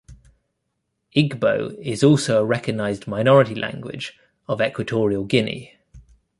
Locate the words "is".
1.79-2.03